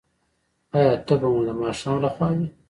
[0.77, 2.47] ایا تبه مو د ماښام لخوا وي؟